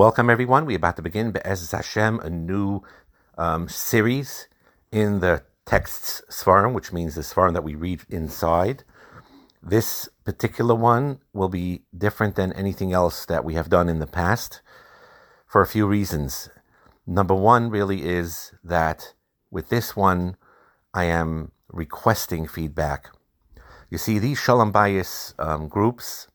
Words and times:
Welcome, 0.00 0.30
everyone. 0.30 0.64
We're 0.64 0.78
about 0.78 0.96
to 0.96 1.02
begin 1.02 1.30
Be'ez 1.30 1.70
Hashem, 1.70 2.20
a 2.20 2.30
new 2.30 2.80
um, 3.36 3.68
series 3.68 4.48
in 4.90 5.20
the 5.20 5.42
texts 5.66 6.22
Svarim, 6.30 6.72
which 6.72 6.90
means 6.90 7.16
the 7.16 7.20
Svarim 7.20 7.52
that 7.52 7.64
we 7.64 7.74
read 7.74 8.00
inside. 8.08 8.82
This 9.62 10.08
particular 10.24 10.74
one 10.74 11.18
will 11.34 11.50
be 11.50 11.82
different 11.94 12.34
than 12.34 12.54
anything 12.54 12.94
else 12.94 13.26
that 13.26 13.44
we 13.44 13.52
have 13.52 13.68
done 13.68 13.90
in 13.90 13.98
the 13.98 14.06
past 14.06 14.62
for 15.46 15.60
a 15.60 15.66
few 15.66 15.86
reasons. 15.86 16.48
Number 17.06 17.34
one 17.34 17.68
really 17.68 18.08
is 18.08 18.54
that 18.64 19.12
with 19.50 19.68
this 19.68 19.94
one, 19.94 20.36
I 20.94 21.04
am 21.04 21.52
requesting 21.68 22.48
feedback. 22.48 23.10
You 23.90 23.98
see, 23.98 24.18
these 24.18 24.38
Shalom 24.38 24.72
Bayis 24.72 25.34
um, 25.38 25.68
groups, 25.68 26.26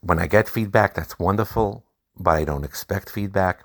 when 0.00 0.18
I 0.18 0.26
get 0.26 0.48
feedback, 0.48 0.94
that's 0.94 1.18
wonderful 1.18 1.84
but 2.20 2.36
I 2.36 2.44
don't 2.44 2.64
expect 2.64 3.10
feedback. 3.10 3.64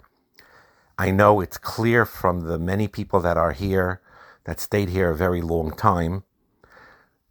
I 0.97 1.11
know 1.11 1.41
it's 1.41 1.57
clear 1.57 2.05
from 2.05 2.41
the 2.41 2.57
many 2.57 2.87
people 2.87 3.19
that 3.19 3.37
are 3.37 3.51
here 3.51 4.01
that 4.45 4.61
stayed 4.61 4.89
here 4.89 5.09
a 5.11 5.15
very 5.15 5.41
long 5.41 5.75
time. 5.75 6.23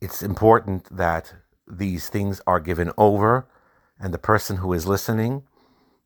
It's 0.01 0.23
important 0.23 0.95
that 0.95 1.33
these 1.67 2.11
things 2.11 2.43
are 2.47 2.61
given 2.61 2.93
over 2.99 3.49
and 3.99 4.13
the 4.13 4.19
person 4.19 4.59
who 4.59 4.73
is 4.75 4.87
listening, 4.87 5.45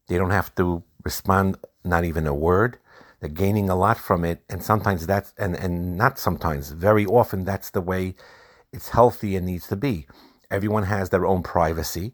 they 0.06 0.16
don't 0.16 0.30
have 0.30 0.54
to 0.54 0.84
respond 1.02 1.56
not 1.84 2.04
even 2.04 2.26
a 2.26 2.34
word. 2.34 2.78
They're 3.20 3.28
gaining 3.28 3.68
a 3.68 3.74
lot 3.74 3.98
from 3.98 4.24
it. 4.24 4.45
And 4.48 4.62
sometimes 4.62 5.06
that's, 5.06 5.34
and, 5.37 5.56
and 5.56 5.96
not 5.96 6.18
sometimes, 6.18 6.70
very 6.70 7.04
often 7.04 7.45
that's 7.45 7.70
the 7.70 7.80
way 7.80 8.14
it's 8.73 8.90
healthy 8.90 9.34
and 9.34 9.46
needs 9.46 9.66
to 9.68 9.76
be. 9.76 10.06
Everyone 10.50 10.84
has 10.84 11.10
their 11.10 11.26
own 11.26 11.42
privacy. 11.42 12.12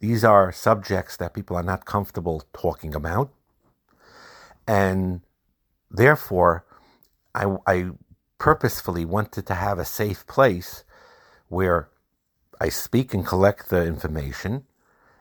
These 0.00 0.24
are 0.24 0.52
subjects 0.52 1.16
that 1.16 1.34
people 1.34 1.56
are 1.56 1.62
not 1.62 1.86
comfortable 1.86 2.42
talking 2.52 2.94
about. 2.94 3.30
And 4.66 5.22
therefore, 5.90 6.64
I, 7.34 7.56
I 7.66 7.90
purposefully 8.38 9.04
wanted 9.04 9.46
to 9.46 9.54
have 9.54 9.78
a 9.78 9.84
safe 9.84 10.26
place 10.26 10.84
where 11.48 11.88
I 12.60 12.68
speak 12.68 13.14
and 13.14 13.26
collect 13.26 13.68
the 13.68 13.84
information, 13.86 14.64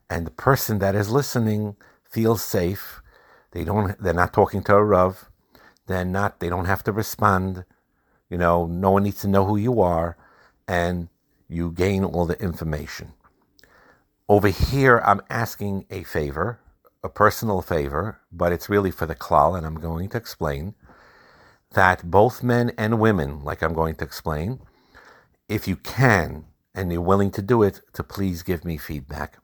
and 0.09 0.25
the 0.25 0.31
person 0.31 0.79
that 0.79 0.95
is 0.95 1.09
listening 1.09 1.75
feels 2.09 2.41
safe. 2.41 3.01
They 3.51 3.63
don't. 3.63 3.97
They're 4.01 4.13
not 4.13 4.33
talking 4.33 4.63
to 4.63 4.75
a 4.75 4.83
rav. 4.83 5.29
They're 5.87 6.05
not. 6.05 6.39
They 6.39 6.49
don't 6.49 6.65
have 6.65 6.83
to 6.83 6.91
respond. 6.91 7.65
You 8.29 8.37
know, 8.37 8.65
no 8.65 8.91
one 8.91 9.03
needs 9.03 9.21
to 9.21 9.27
know 9.27 9.45
who 9.45 9.57
you 9.57 9.81
are, 9.81 10.17
and 10.67 11.09
you 11.47 11.71
gain 11.71 12.03
all 12.03 12.25
the 12.25 12.41
information. 12.41 13.13
Over 14.27 14.47
here, 14.47 15.03
I'm 15.05 15.21
asking 15.29 15.85
a 15.91 16.01
favor, 16.01 16.59
a 17.03 17.09
personal 17.09 17.61
favor, 17.61 18.21
but 18.31 18.51
it's 18.51 18.67
really 18.67 18.89
for 18.89 19.05
the 19.05 19.13
klal, 19.13 19.55
and 19.55 19.67
I'm 19.67 19.79
going 19.79 20.09
to 20.09 20.17
explain 20.17 20.73
that 21.73 22.09
both 22.09 22.41
men 22.41 22.71
and 22.75 22.99
women, 22.99 23.43
like 23.43 23.61
I'm 23.61 23.75
going 23.75 23.93
to 23.95 24.03
explain, 24.03 24.61
if 25.47 25.67
you 25.67 25.75
can 25.75 26.45
and 26.73 26.91
you're 26.91 27.01
willing 27.01 27.29
to 27.31 27.41
do 27.43 27.61
it, 27.61 27.81
to 27.93 28.01
please 28.01 28.41
give 28.41 28.65
me 28.65 28.77
feedback. 28.77 29.37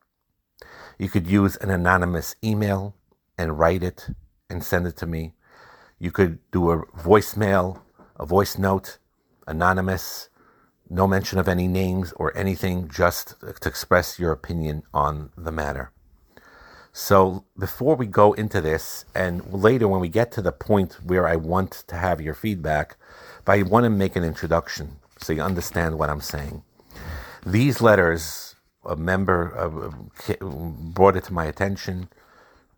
You 0.98 1.09
could 1.09 1.28
use 1.28 1.58
an 1.58 1.70
anonymous 1.70 2.36
email 2.44 2.96
and 3.38 3.59
write 3.59 3.84
it 3.84 4.09
and 4.50 4.64
send 4.64 4.88
it 4.88 4.98
to 4.98 5.06
me. 5.06 5.34
You 6.00 6.09
could 6.09 6.40
do 6.50 6.72
a 6.72 6.86
voicemail, 6.88 7.82
a 8.20 8.26
voice 8.26 8.58
note, 8.58 8.98
anonymous, 9.46 10.30
no 10.92 11.08
mention 11.08 11.39
of 11.39 11.47
any 11.47 11.67
names 11.67 12.11
or 12.17 12.36
anything, 12.38 12.89
just 12.89 13.39
to 13.39 13.70
express 13.70 14.20
your 14.20 14.31
opinion 14.31 14.84
on 14.94 15.31
the 15.38 15.52
matter. 15.52 15.92
So, 16.92 17.45
before 17.58 17.95
we 17.95 18.06
go 18.06 18.34
into 18.34 18.59
this, 18.59 19.06
and 19.16 19.53
later 19.53 19.88
when 19.88 20.02
we 20.02 20.09
get 20.09 20.34
to 20.34 20.42
the 20.42 20.52
point 20.52 20.97
where 21.02 21.25
I 21.25 21.38
want 21.38 21.72
to 21.88 21.95
have 21.95 22.19
your 22.19 22.34
feedback, 22.34 22.97
but 23.45 23.58
I 23.58 23.62
want 23.62 23.86
to 23.86 23.89
make 23.89 24.17
an 24.17 24.25
introduction 24.25 24.97
so 25.18 25.31
you 25.31 25.41
understand 25.41 25.97
what 25.97 26.09
I'm 26.09 26.19
saying. 26.19 26.63
These 27.46 27.81
letters, 27.81 28.56
a 28.84 28.97
member 28.97 29.58
uh, 29.58 30.40
brought 30.41 31.16
it 31.16 31.23
to 31.25 31.34
my 31.34 31.46
attention, 31.46 32.09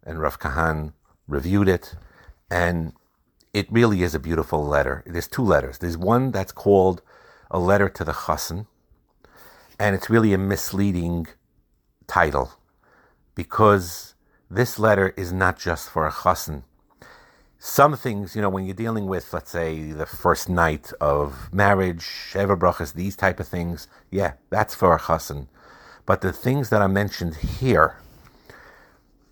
and 0.04 0.22
Rav 0.22 0.38
Kahan 0.38 0.94
reviewed 1.28 1.68
it, 1.68 1.96
and 2.52 2.94
it 3.54 3.72
really 3.72 4.04
is 4.04 4.14
a 4.14 4.20
beautiful 4.20 4.64
letter. 4.64 5.04
There's 5.08 5.28
two 5.28 5.44
letters. 5.44 5.80
There's 5.80 5.98
one 5.98 6.32
that's 6.32 6.52
called 6.52 7.02
a 7.54 7.60
letter 7.60 7.88
to 7.88 8.04
the 8.04 8.12
chassan, 8.12 8.66
and 9.80 9.96
it's 9.96 10.10
really 10.10 10.34
a 10.34 10.38
misleading 10.38 11.28
title 12.08 12.52
because 13.36 14.16
this 14.50 14.80
letter 14.80 15.14
is 15.16 15.32
not 15.32 15.60
just 15.60 15.90
for 15.90 16.08
a 16.08 16.12
chassan. 16.12 16.64
Some 17.60 17.96
things, 17.96 18.36
you 18.36 18.42
know, 18.42 18.50
when 18.50 18.66
you're 18.66 18.76
dealing 18.76 19.08
with, 19.08 19.32
let's 19.32 19.52
say, 19.52 19.92
the 19.92 20.06
first 20.06 20.50
night 20.50 20.92
of 21.00 21.54
marriage, 21.54 22.02
Sheva 22.02 22.60
brachas, 22.60 22.94
these 22.94 23.16
type 23.16 23.40
of 23.40 23.48
things, 23.48 23.88
yeah, 24.12 24.34
that's 24.50 24.76
for 24.76 24.94
a 24.94 25.00
chassan. 25.00 25.48
But 26.06 26.22
the 26.22 26.34
things 26.34 26.70
that 26.70 26.82
are 26.82 26.90
mentioned 26.90 27.36
here, 27.36 27.98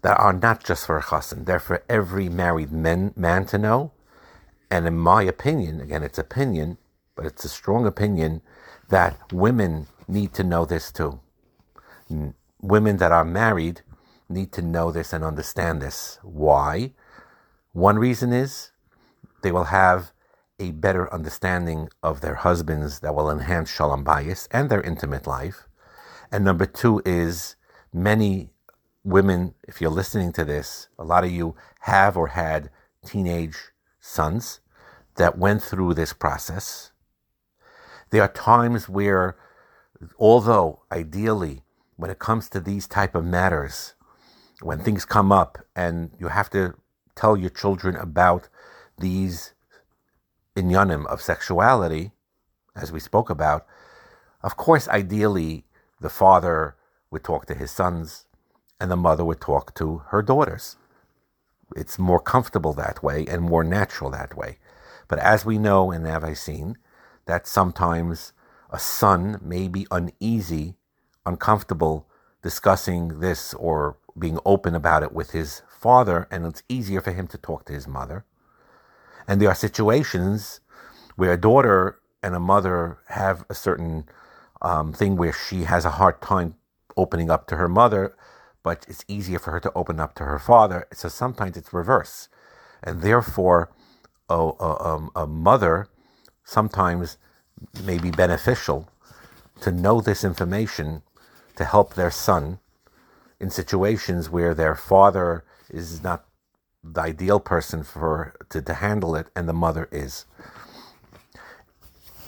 that 0.01 0.17
are 0.17 0.31
not 0.31 0.63
just 0.63 0.85
for 0.85 0.97
a 0.97 1.03
chassan, 1.03 1.45
they're 1.45 1.59
for 1.59 1.83
every 1.89 2.29
married 2.29 2.71
man, 2.71 3.13
man 3.17 3.45
to 3.47 3.57
know. 3.57 3.91
And 4.69 4.87
in 4.87 4.97
my 4.97 5.23
opinion, 5.23 5.81
again, 5.81 6.03
it's 6.03 6.17
opinion, 6.17 6.77
but 7.15 7.25
it's 7.25 7.45
a 7.45 7.49
strong 7.49 7.85
opinion 7.85 8.41
that 8.89 9.31
women 9.31 9.87
need 10.07 10.33
to 10.33 10.43
know 10.43 10.65
this 10.65 10.91
too. 10.91 11.19
Women 12.61 12.97
that 12.97 13.11
are 13.11 13.25
married 13.25 13.81
need 14.29 14.51
to 14.53 14.61
know 14.61 14.91
this 14.91 15.13
and 15.13 15.23
understand 15.23 15.81
this. 15.81 16.19
Why? 16.23 16.93
One 17.73 17.97
reason 17.97 18.33
is 18.33 18.71
they 19.43 19.51
will 19.51 19.65
have 19.65 20.11
a 20.59 20.71
better 20.71 21.11
understanding 21.13 21.89
of 22.03 22.21
their 22.21 22.35
husbands 22.35 22.99
that 22.99 23.15
will 23.15 23.31
enhance 23.31 23.71
shalom 23.71 24.05
bayis 24.05 24.47
and 24.51 24.69
their 24.69 24.81
intimate 24.81 25.25
life. 25.25 25.67
And 26.31 26.45
number 26.45 26.65
two 26.65 27.01
is 27.05 27.55
many 27.93 28.51
women, 29.03 29.55
if 29.67 29.81
you're 29.81 29.89
listening 29.89 30.31
to 30.33 30.45
this, 30.45 30.87
a 30.99 31.03
lot 31.03 31.23
of 31.23 31.31
you 31.31 31.55
have 31.81 32.15
or 32.15 32.27
had 32.27 32.69
teenage 33.05 33.57
sons 33.99 34.59
that 35.15 35.37
went 35.37 35.63
through 35.63 35.93
this 35.93 36.13
process 36.13 36.90
there 38.11 38.21
are 38.21 38.31
times 38.31 38.87
where, 38.87 39.35
although 40.19 40.81
ideally, 40.91 41.63
when 41.95 42.11
it 42.11 42.19
comes 42.19 42.49
to 42.49 42.59
these 42.59 42.87
type 42.87 43.15
of 43.15 43.25
matters, 43.25 43.93
when 44.61 44.79
things 44.79 45.05
come 45.05 45.31
up 45.31 45.57
and 45.75 46.11
you 46.19 46.27
have 46.27 46.49
to 46.51 46.75
tell 47.15 47.35
your 47.35 47.49
children 47.49 47.95
about 47.95 48.47
these 48.97 49.53
inyanim 50.55 51.05
of 51.07 51.21
sexuality, 51.21 52.11
as 52.75 52.91
we 52.91 52.99
spoke 52.99 53.29
about, 53.29 53.65
of 54.43 54.57
course, 54.57 54.87
ideally, 54.87 55.65
the 55.99 56.09
father 56.09 56.75
would 57.09 57.23
talk 57.23 57.45
to 57.45 57.55
his 57.55 57.71
sons 57.71 58.25
and 58.79 58.89
the 58.89 58.95
mother 58.95 59.23
would 59.23 59.39
talk 59.39 59.75
to 59.75 60.03
her 60.09 60.21
daughters. 60.21 60.77
It's 61.75 61.99
more 61.99 62.19
comfortable 62.19 62.73
that 62.73 63.03
way 63.03 63.25
and 63.27 63.41
more 63.41 63.63
natural 63.63 64.09
that 64.11 64.35
way. 64.35 64.57
But 65.07 65.19
as 65.19 65.45
we 65.45 65.57
know 65.57 65.91
and 65.91 66.05
have 66.05 66.23
I 66.23 66.33
seen, 66.33 66.77
that 67.25 67.47
sometimes 67.47 68.33
a 68.69 68.79
son 68.79 69.39
may 69.41 69.67
be 69.67 69.85
uneasy, 69.91 70.75
uncomfortable 71.25 72.07
discussing 72.41 73.19
this 73.19 73.53
or 73.53 73.97
being 74.17 74.39
open 74.45 74.75
about 74.75 75.03
it 75.03 75.13
with 75.13 75.31
his 75.31 75.61
father, 75.69 76.27
and 76.31 76.45
it's 76.45 76.63
easier 76.69 77.01
for 77.01 77.11
him 77.11 77.27
to 77.27 77.37
talk 77.37 77.65
to 77.65 77.73
his 77.73 77.87
mother. 77.87 78.25
And 79.27 79.41
there 79.41 79.49
are 79.49 79.55
situations 79.55 80.59
where 81.15 81.33
a 81.33 81.39
daughter 81.39 81.99
and 82.23 82.35
a 82.35 82.39
mother 82.39 82.99
have 83.09 83.45
a 83.49 83.55
certain 83.55 84.05
um, 84.61 84.93
thing 84.93 85.15
where 85.15 85.33
she 85.33 85.63
has 85.63 85.85
a 85.85 85.91
hard 85.91 86.21
time 86.21 86.55
opening 86.97 87.29
up 87.29 87.47
to 87.47 87.55
her 87.55 87.67
mother, 87.67 88.15
but 88.63 88.85
it's 88.87 89.05
easier 89.07 89.39
for 89.39 89.51
her 89.51 89.59
to 89.59 89.71
open 89.73 89.99
up 89.99 90.13
to 90.15 90.23
her 90.25 90.39
father. 90.39 90.87
So 90.93 91.09
sometimes 91.09 91.57
it's 91.57 91.73
reverse. 91.73 92.29
And 92.83 93.01
therefore, 93.01 93.71
a, 94.29 94.33
a, 94.33 94.87
um, 94.87 95.11
a 95.15 95.27
mother 95.27 95.87
sometimes 96.43 97.17
may 97.83 97.97
be 97.97 98.11
beneficial 98.11 98.89
to 99.61 99.71
know 99.71 100.01
this 100.01 100.23
information 100.23 101.03
to 101.55 101.65
help 101.65 101.93
their 101.93 102.11
son 102.11 102.59
in 103.39 103.49
situations 103.49 104.29
where 104.29 104.53
their 104.53 104.75
father 104.75 105.43
is 105.69 106.03
not 106.03 106.25
the 106.83 107.01
ideal 107.01 107.39
person 107.39 107.83
for 107.83 108.33
to, 108.49 108.61
to 108.61 108.73
handle 108.73 109.15
it 109.15 109.27
and 109.35 109.47
the 109.47 109.53
mother 109.53 109.87
is. 109.91 110.25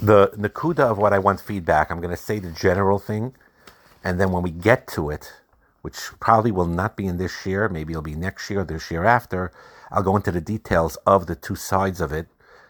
The 0.01 0.31
nakuda 0.37 0.79
of 0.79 0.97
what 0.97 1.13
I 1.13 1.19
want 1.19 1.39
feedback, 1.39 1.89
I'm 1.89 2.01
going 2.01 2.15
to 2.15 2.21
say 2.21 2.39
the 2.39 2.51
general 2.51 2.99
thing, 2.99 3.35
and 4.03 4.19
then 4.19 4.31
when 4.31 4.43
we 4.43 4.51
get 4.51 4.87
to 4.89 5.09
it, 5.09 5.31
which 5.81 5.97
probably 6.19 6.51
will 6.51 6.65
not 6.65 6.95
be 6.97 7.05
in 7.05 7.17
this 7.17 7.45
year, 7.45 7.69
maybe 7.69 7.93
it'll 7.93 8.01
be 8.01 8.15
next 8.15 8.49
year, 8.49 8.63
this 8.63 8.91
year 8.91 9.05
after, 9.05 9.51
I'll 9.91 10.03
go 10.03 10.15
into 10.15 10.31
the 10.31 10.41
details 10.41 10.97
of 11.05 11.27
the 11.27 11.35
two 11.35 11.55
sides 11.55 12.01
of 12.01 12.11
it 12.11 12.27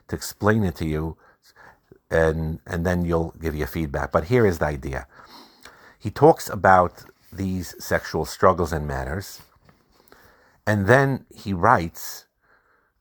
to 0.08 0.16
explain 0.16 0.64
it 0.64 0.76
to 0.76 0.86
you 0.86 1.18
and 2.14 2.62
and 2.68 2.86
then 2.88 3.06
you'll 3.06 3.36
give 3.42 3.56
you 3.56 3.68
feedback. 3.68 4.14
But 4.14 4.26
here 4.26 4.48
is 4.48 4.60
the 4.60 4.68
idea. 4.68 5.08
He 6.00 6.12
talks 6.12 6.50
about 6.50 7.06
these 7.34 7.76
sexual 7.84 8.26
struggles 8.26 8.74
and 8.74 8.88
matters, 8.88 9.42
And 10.68 10.88
then 10.88 11.26
he 11.36 11.54
writes 11.54 12.26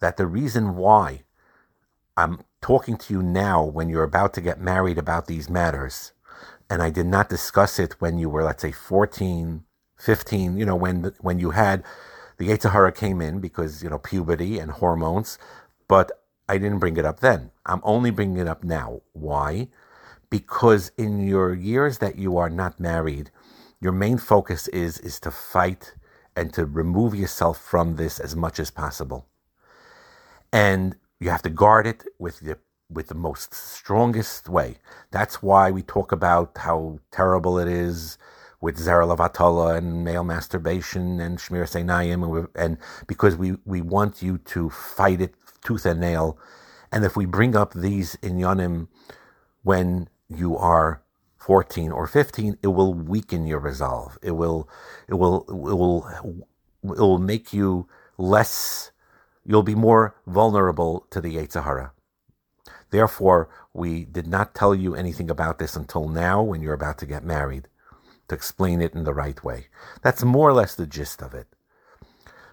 that 0.01 0.17
the 0.17 0.27
reason 0.27 0.77
why 0.77 1.23
I'm 2.17 2.43
talking 2.63 2.97
to 2.99 3.15
you 3.15 3.23
now 3.23 3.65
when 3.65 3.89
you're 3.89 4.05
about 4.05 4.35
to 4.35 4.43
get 4.43 4.61
married 4.61 4.99
about 4.99 5.27
these 5.29 5.51
matters, 5.51 6.13
and 6.71 6.83
I 6.83 6.91
did 6.91 7.07
not 7.07 7.31
discuss 7.31 7.79
it 7.79 8.01
when 8.01 8.19
you 8.19 8.31
were, 8.31 8.45
let's 8.45 8.63
say, 8.63 8.73
14, 8.73 9.65
15, 9.99 10.59
you 10.59 10.67
know, 10.67 10.77
when, 10.77 11.13
when 11.21 11.39
you 11.41 11.53
had 11.53 11.85
the 12.39 12.49
Yetzer 12.49 12.95
came 12.97 13.23
in 13.23 13.41
because, 13.41 13.83
you 13.83 13.91
know, 13.91 13.99
puberty 13.99 14.59
and 14.59 14.73
hormones, 14.73 15.39
but 15.89 16.13
I 16.53 16.59
didn't 16.59 16.81
bring 16.81 16.99
it 16.99 17.07
up 17.07 17.21
then. 17.21 17.51
I'm 17.65 17.81
only 17.83 18.11
bringing 18.11 18.37
it 18.37 18.47
up 18.47 18.63
now. 18.63 19.01
Why? 19.15 19.69
Because 20.29 20.93
in 20.99 21.27
your 21.27 21.55
years 21.55 21.97
that 21.99 22.17
you 22.19 22.37
are 22.37 22.51
not 22.51 22.79
married, 22.79 23.31
your 23.81 23.93
main 23.93 24.19
focus 24.19 24.69
is 24.69 24.99
is 24.99 25.19
to 25.21 25.31
fight 25.31 25.95
and 26.37 26.53
to 26.53 26.67
remove 26.67 27.15
yourself 27.15 27.57
from 27.73 27.97
this 27.97 28.21
as 28.21 28.37
much 28.37 28.61
as 28.61 28.71
possible. 28.71 29.21
And 30.53 30.97
you 31.21 31.31
have 31.31 31.41
to 31.49 31.49
guard 31.63 31.87
it 31.87 32.05
with 32.19 32.41
the 32.41 32.59
with 32.91 33.07
the 33.09 33.21
most 33.29 33.55
strongest 33.55 34.47
way. 34.47 34.77
That's 35.11 35.43
why 35.43 35.71
we 35.71 35.83
talk 35.83 36.13
about 36.13 36.59
how 36.59 37.01
terrible 37.11 37.59
it 37.59 37.69
is 37.89 38.19
with 38.61 38.77
Zera 38.77 39.07
Levatala 39.11 39.79
and 39.79 40.05
male 40.05 40.23
masturbation 40.25 41.19
and 41.19 41.39
Shmiras 41.39 41.75
Einayim, 41.81 42.21
and, 42.23 42.49
and 42.55 42.79
because 43.07 43.37
we, 43.37 43.57
we 43.65 43.81
want 43.81 44.23
you 44.23 44.39
to 44.55 44.71
fight 44.71 45.21
it 45.23 45.35
tooth 45.65 45.87
and 45.87 46.01
nail. 46.01 46.39
And 46.91 47.05
if 47.05 47.17
we 47.17 47.25
bring 47.25 47.57
up 47.57 47.73
these 47.73 48.17
inyanim 48.17 48.89
when 49.63 50.09
you 50.29 50.57
are 50.57 51.03
14 51.39 51.91
or 51.91 52.07
15, 52.07 52.59
it 52.63 52.69
will 52.69 52.95
weaken 52.95 53.47
your 53.47 53.59
resolve. 53.59 54.19
It 54.23 54.33
will, 54.33 54.69
it 55.09 55.15
will, 55.15 55.45
it 55.49 55.75
will, 55.75 56.07
it 56.85 57.01
will 57.01 57.19
make 57.19 57.53
you 57.53 57.89
less, 58.17 58.93
you'll 59.45 59.63
be 59.63 59.75
more 59.75 60.15
vulnerable 60.27 61.07
to 61.11 61.21
the 61.21 61.37
Yetzer 61.37 61.65
Hara. 61.65 61.93
Therefore, 62.91 63.49
we 63.73 64.05
did 64.05 64.27
not 64.27 64.55
tell 64.55 64.75
you 64.75 64.95
anything 64.95 65.31
about 65.31 65.59
this 65.59 65.75
until 65.75 66.09
now 66.09 66.43
when 66.43 66.61
you're 66.61 66.75
about 66.75 66.99
to 66.99 67.07
get 67.07 67.25
married 67.25 67.67
to 68.29 68.35
explain 68.35 68.81
it 68.81 68.95
in 68.95 69.05
the 69.05 69.15
right 69.15 69.43
way. 69.43 69.67
That's 70.03 70.23
more 70.23 70.51
or 70.51 70.53
less 70.53 70.75
the 70.75 70.87
gist 70.87 71.23
of 71.23 71.35
it. 71.35 71.47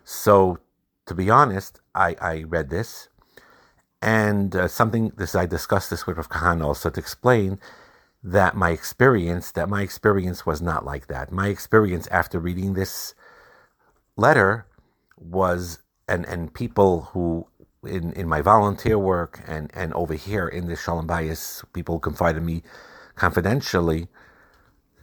So, 0.04 0.60
to 1.10 1.16
be 1.16 1.30
honest, 1.30 1.82
I, 1.96 2.16
I 2.22 2.44
read 2.44 2.70
this 2.70 3.10
and 4.02 4.56
uh, 4.56 4.68
something 4.68 5.12
this 5.18 5.34
I 5.34 5.48
discussed 5.48 5.90
this 5.90 6.06
with 6.06 6.18
Rav 6.18 6.30
Kahan 6.30 6.64
also 6.64 6.92
to 6.92 7.00
explain 7.00 7.60
that 8.24 8.56
my 8.56 8.70
experience, 8.70 9.52
that 9.54 9.70
my 9.70 9.82
experience 9.82 10.46
was 10.46 10.62
not 10.62 10.86
like 10.86 11.08
that. 11.08 11.32
My 11.32 11.48
experience 11.48 12.08
after 12.08 12.40
reading 12.40 12.74
this 12.74 13.16
letter 14.18 14.68
was, 15.18 15.80
and, 16.08 16.26
and 16.28 16.54
people 16.54 17.10
who 17.12 17.48
in, 17.84 18.14
in 18.14 18.28
my 18.28 18.42
volunteer 18.42 19.00
work 19.00 19.42
and, 19.48 19.72
and 19.74 19.92
over 19.96 20.14
here 20.14 20.48
in 20.48 20.68
the 20.68 20.76
Shalom 20.76 21.08
Bayis, 21.08 21.64
people 21.74 21.98
confided 21.98 22.44
me 22.44 22.62
confidentially, 23.16 24.10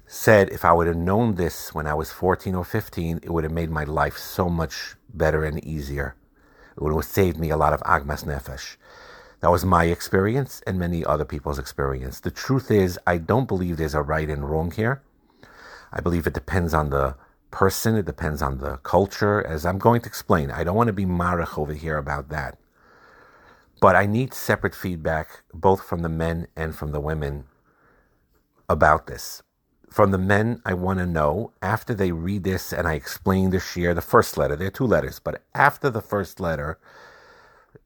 said 0.06 0.48
if 0.50 0.64
I 0.64 0.72
would 0.72 0.86
have 0.86 0.96
known 0.96 1.34
this 1.34 1.74
when 1.74 1.86
I 1.86 1.94
was 1.94 2.12
14 2.12 2.54
or 2.54 2.64
15, 2.64 3.20
it 3.22 3.30
would 3.30 3.44
have 3.44 3.52
made 3.52 3.70
my 3.70 3.84
life 3.84 4.16
so 4.16 4.48
much 4.48 4.94
better 5.12 5.44
and 5.44 5.62
easier. 5.64 6.14
It 6.76 6.82
would 6.82 6.94
have 6.94 7.04
saved 7.04 7.38
me 7.38 7.50
a 7.50 7.56
lot 7.56 7.72
of 7.72 7.80
agmas 7.80 8.24
nefesh. 8.24 8.76
That 9.40 9.50
was 9.50 9.64
my 9.64 9.84
experience 9.84 10.62
and 10.66 10.78
many 10.78 11.04
other 11.04 11.24
people's 11.24 11.58
experience. 11.58 12.20
The 12.20 12.30
truth 12.30 12.70
is, 12.70 12.98
I 13.06 13.18
don't 13.18 13.48
believe 13.48 13.76
there's 13.76 13.94
a 13.94 14.02
right 14.02 14.28
and 14.28 14.48
wrong 14.48 14.70
here. 14.70 15.02
I 15.92 16.00
believe 16.00 16.26
it 16.26 16.34
depends 16.34 16.72
on 16.72 16.90
the 16.90 17.16
person, 17.50 17.96
it 17.96 18.06
depends 18.06 18.42
on 18.42 18.58
the 18.58 18.76
culture, 18.78 19.44
as 19.46 19.64
I'm 19.64 19.78
going 19.78 20.00
to 20.02 20.08
explain. 20.08 20.50
I 20.50 20.64
don't 20.64 20.76
want 20.76 20.88
to 20.88 20.92
be 20.92 21.06
marich 21.06 21.58
over 21.58 21.72
here 21.72 21.96
about 21.96 22.28
that. 22.28 22.58
But 23.80 23.96
I 23.96 24.06
need 24.06 24.32
separate 24.34 24.74
feedback, 24.74 25.42
both 25.52 25.82
from 25.82 26.00
the 26.00 26.08
men 26.08 26.48
and 26.56 26.74
from 26.74 26.92
the 26.92 27.00
women, 27.00 27.44
about 28.68 29.06
this. 29.06 29.42
From 29.90 30.10
the 30.10 30.18
men, 30.18 30.60
I 30.64 30.74
want 30.74 30.98
to 30.98 31.06
know 31.06 31.52
after 31.62 31.94
they 31.94 32.12
read 32.12 32.44
this 32.44 32.72
and 32.72 32.86
I 32.86 32.94
explain 32.94 33.50
the 33.50 33.60
share, 33.60 33.94
the 33.94 34.02
first 34.02 34.36
letter, 34.36 34.56
there 34.56 34.68
are 34.68 34.70
two 34.70 34.86
letters, 34.86 35.20
but 35.20 35.42
after 35.54 35.90
the 35.90 36.02
first 36.02 36.40
letter, 36.40 36.78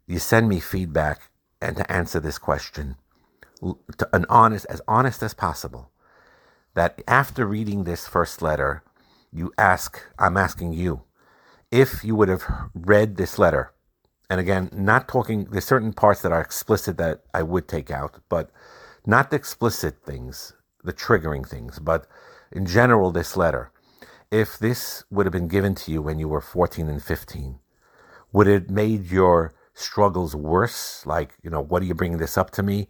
you 0.06 0.18
send 0.18 0.48
me 0.48 0.60
feedback 0.60 1.30
and 1.60 1.76
to 1.76 1.92
answer 1.92 2.20
this 2.20 2.38
question 2.38 2.96
to 3.98 4.08
an 4.12 4.24
honest 4.28 4.66
as 4.68 4.80
honest 4.88 5.22
as 5.22 5.34
possible 5.34 5.90
that 6.74 7.02
after 7.06 7.46
reading 7.46 7.84
this 7.84 8.06
first 8.06 8.40
letter 8.40 8.82
you 9.32 9.52
ask 9.58 10.00
i'm 10.18 10.36
asking 10.36 10.72
you 10.72 11.02
if 11.70 12.02
you 12.02 12.16
would 12.16 12.28
have 12.28 12.42
read 12.74 13.16
this 13.16 13.38
letter. 13.38 13.72
And 14.28 14.40
again 14.40 14.70
not 14.72 15.08
talking 15.08 15.44
there's 15.44 15.64
certain 15.64 15.92
parts 15.92 16.22
that 16.22 16.32
are 16.32 16.40
explicit 16.40 16.96
that 16.96 17.22
i 17.34 17.42
would 17.42 17.68
take 17.68 17.90
out 17.90 18.20
but 18.28 18.50
not 19.04 19.30
the 19.30 19.36
explicit 19.36 20.02
things 20.04 20.54
the 20.84 20.92
triggering 20.92 21.46
things 21.46 21.78
but 21.78 22.06
in 22.52 22.66
general 22.66 23.10
this 23.10 23.36
letter 23.36 23.70
if 24.30 24.58
this 24.58 25.04
would 25.10 25.26
have 25.26 25.32
been 25.32 25.48
given 25.48 25.74
to 25.74 25.90
you 25.90 26.00
when 26.00 26.18
you 26.18 26.28
were 26.28 26.40
14 26.40 26.88
and 26.88 27.02
15 27.02 27.58
would 28.32 28.46
it 28.46 28.70
made 28.70 29.10
your 29.10 29.52
struggles 29.80 30.36
worse. 30.36 31.04
Like, 31.06 31.34
you 31.42 31.50
know, 31.50 31.60
what 31.60 31.82
are 31.82 31.86
you 31.86 31.94
bringing 31.94 32.18
this 32.18 32.38
up 32.38 32.50
to 32.52 32.62
me? 32.62 32.88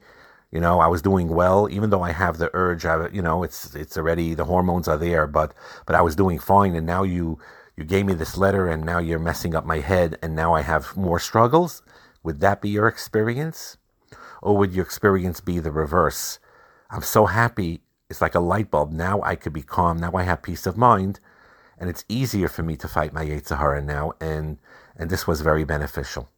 You 0.51 0.61
know, 0.61 0.81
I 0.81 0.89
was 0.89 1.01
doing 1.01 1.29
well, 1.29 1.69
even 1.71 1.91
though 1.91 2.03
I 2.03 2.13
have 2.13 2.39
the 2.39 2.51
urge. 2.53 2.85
I, 2.85 3.09
you 3.09 3.23
know, 3.23 3.45
it's 3.45 3.75
it's 3.75 3.97
already 3.97 4.35
the 4.35 4.47
hormones 4.47 4.89
are 4.89 4.99
there, 4.99 5.27
but 5.27 5.55
but 5.87 5.95
I 5.95 6.03
was 6.03 6.17
doing 6.17 6.41
fine, 6.41 6.75
and 6.75 6.87
now 6.87 7.05
you 7.05 7.39
you 7.77 7.85
gave 7.85 8.05
me 8.07 8.15
this 8.15 8.37
letter, 8.37 8.67
and 8.67 8.85
now 8.85 8.99
you're 8.99 9.21
messing 9.21 9.55
up 9.55 9.65
my 9.65 9.79
head, 9.79 10.19
and 10.23 10.35
now 10.35 10.55
I 10.55 10.63
have 10.63 10.97
more 10.97 11.21
struggles. 11.21 11.83
Would 12.25 12.41
that 12.41 12.61
be 12.61 12.69
your 12.69 12.89
experience, 12.89 13.77
or 14.43 14.57
would 14.57 14.73
your 14.73 14.85
experience 14.85 15.41
be 15.41 15.61
the 15.61 15.71
reverse? 15.71 16.40
I'm 16.91 17.03
so 17.03 17.27
happy. 17.27 17.83
It's 18.09 18.21
like 18.21 18.35
a 18.35 18.41
light 18.41 18.71
bulb. 18.71 18.93
Now 18.93 19.23
I 19.23 19.37
could 19.37 19.53
be 19.53 19.63
calm. 19.63 19.99
Now 19.99 20.13
I 20.15 20.25
have 20.25 20.43
peace 20.43 20.67
of 20.67 20.77
mind, 20.77 21.21
and 21.79 21.89
it's 21.89 22.05
easier 22.09 22.49
for 22.49 22.63
me 22.63 22.77
to 22.77 22.89
fight 22.89 23.13
my 23.13 23.25
Yetzer 23.25 23.85
now. 23.85 24.13
And 24.21 24.59
and 24.97 25.09
this 25.09 25.27
was 25.27 25.41
very 25.41 25.65
beneficial. 25.65 26.29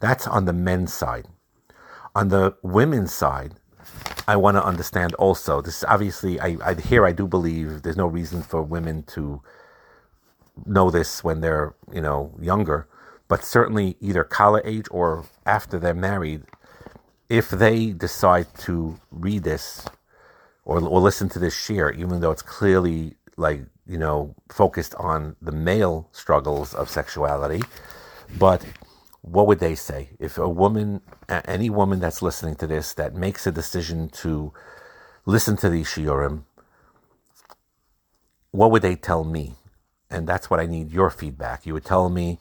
That's 0.00 0.26
on 0.26 0.46
the 0.46 0.52
men's 0.52 0.92
side. 0.92 1.28
On 2.14 2.28
the 2.28 2.56
women's 2.62 3.12
side, 3.12 3.54
I 4.26 4.36
want 4.36 4.56
to 4.56 4.64
understand 4.64 5.14
also. 5.14 5.60
This 5.60 5.78
is 5.78 5.84
obviously, 5.84 6.40
I, 6.40 6.56
I 6.64 6.74
here 6.74 7.06
I 7.06 7.12
do 7.12 7.26
believe 7.26 7.82
there's 7.82 7.96
no 7.96 8.06
reason 8.06 8.42
for 8.42 8.62
women 8.62 9.02
to 9.14 9.42
know 10.66 10.90
this 10.90 11.22
when 11.22 11.40
they're 11.40 11.74
you 11.92 12.00
know 12.00 12.34
younger, 12.40 12.88
but 13.28 13.44
certainly 13.44 13.96
either 14.00 14.24
college 14.24 14.62
age 14.64 14.86
or 14.90 15.26
after 15.46 15.78
they're 15.78 15.94
married, 15.94 16.44
if 17.30 17.48
they 17.48 17.92
decide 17.92 18.52
to 18.58 19.00
read 19.12 19.44
this 19.44 19.86
or, 20.64 20.82
or 20.82 21.00
listen 21.00 21.30
to 21.30 21.38
this 21.38 21.56
share, 21.56 21.92
even 21.92 22.20
though 22.20 22.32
it's 22.32 22.42
clearly 22.42 23.14
like 23.36 23.62
you 23.86 23.96
know 23.96 24.34
focused 24.50 24.94
on 24.96 25.36
the 25.40 25.52
male 25.52 26.08
struggles 26.12 26.74
of 26.74 26.90
sexuality, 26.90 27.62
but 28.38 28.66
what 29.22 29.46
would 29.46 29.60
they 29.60 29.74
say 29.74 30.10
if 30.18 30.38
a 30.38 30.48
woman, 30.48 31.00
any 31.28 31.70
woman 31.70 32.00
that's 32.00 32.20
listening 32.20 32.56
to 32.56 32.66
this, 32.66 32.94
that 32.94 33.14
makes 33.14 33.46
a 33.46 33.52
decision 33.52 34.08
to 34.08 34.52
listen 35.24 35.56
to 35.58 35.70
these 35.70 35.86
shiurim, 35.86 36.42
what 38.50 38.70
would 38.72 38.82
they 38.82 38.96
tell 38.96 39.24
me? 39.24 39.54
And 40.10 40.26
that's 40.26 40.50
what 40.50 40.58
I 40.58 40.66
need 40.66 40.90
your 40.90 41.10
feedback. 41.10 41.64
You 41.64 41.74
would 41.74 41.84
tell 41.84 42.08
me, 42.08 42.38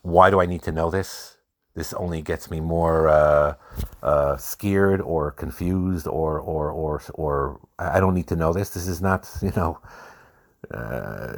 why 0.00 0.30
do 0.30 0.40
I 0.40 0.46
need 0.46 0.62
to 0.62 0.72
know 0.72 0.90
this? 0.90 1.33
This 1.74 1.92
only 1.94 2.22
gets 2.22 2.50
me 2.50 2.60
more 2.60 3.08
uh, 3.08 3.54
uh, 4.02 4.36
scared 4.36 5.00
or 5.00 5.32
confused, 5.32 6.06
or 6.06 6.38
or 6.38 6.70
or 6.70 7.02
or 7.14 7.60
I 7.78 7.98
don't 7.98 8.14
need 8.14 8.28
to 8.28 8.36
know 8.36 8.52
this. 8.52 8.70
This 8.70 8.86
is 8.86 9.02
not, 9.02 9.28
you 9.42 9.52
know, 9.56 9.80
uh, 10.72 11.32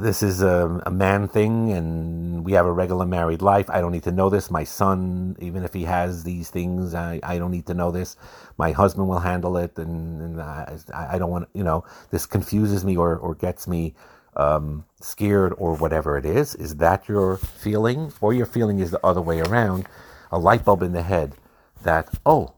this 0.00 0.22
is 0.22 0.42
a, 0.42 0.80
a, 0.86 0.90
man 0.90 1.26
thing 1.26 1.72
and 1.72 2.44
we 2.44 2.52
have 2.52 2.66
a 2.66 2.72
regular 2.72 3.06
married 3.06 3.42
life. 3.42 3.68
I 3.70 3.80
don't 3.80 3.92
need 3.92 4.04
to 4.04 4.12
know 4.12 4.30
this. 4.30 4.50
My 4.50 4.64
son, 4.64 5.36
even 5.40 5.64
if 5.64 5.72
he 5.72 5.84
has 5.84 6.22
these 6.22 6.50
things, 6.50 6.94
I, 6.94 7.18
I 7.22 7.38
don't 7.38 7.50
need 7.50 7.66
to 7.66 7.74
know 7.74 7.90
this. 7.90 8.16
My 8.58 8.72
husband 8.72 9.08
will 9.08 9.18
handle 9.18 9.56
it. 9.56 9.78
And, 9.78 10.22
and 10.22 10.40
I, 10.40 10.76
I, 10.94 11.18
don't 11.18 11.30
want, 11.30 11.48
you 11.54 11.64
know, 11.64 11.84
this 12.10 12.26
confuses 12.26 12.84
me 12.84 12.96
or, 12.96 13.16
or 13.16 13.34
gets 13.34 13.66
me 13.66 13.94
um, 14.36 14.84
scared 15.00 15.54
or 15.58 15.74
whatever 15.74 16.16
it 16.16 16.24
is. 16.24 16.54
Is 16.54 16.76
that 16.76 17.08
your 17.08 17.36
feeling? 17.36 18.12
Or 18.20 18.32
your 18.32 18.46
feeling 18.46 18.78
is 18.78 18.90
the 18.90 19.04
other 19.04 19.20
way 19.20 19.40
around? 19.40 19.86
A 20.30 20.38
light 20.38 20.64
bulb 20.64 20.82
in 20.82 20.92
the 20.92 21.02
head 21.02 21.34
that, 21.82 22.08
oh, 22.24 22.54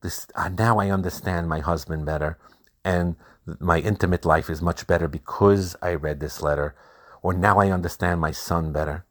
this 0.00 0.26
uh, 0.34 0.48
now 0.48 0.78
I 0.78 0.90
understand 0.90 1.48
my 1.48 1.60
husband 1.60 2.06
better. 2.06 2.38
And 2.84 3.16
my 3.58 3.78
intimate 3.78 4.24
life 4.24 4.48
is 4.48 4.62
much 4.62 4.86
better 4.86 5.08
because 5.08 5.74
I 5.82 5.94
read 5.94 6.20
this 6.20 6.42
letter, 6.42 6.74
or 7.22 7.32
now 7.32 7.58
I 7.58 7.70
understand 7.70 8.20
my 8.20 8.30
son 8.30 8.72
better. 8.72 9.04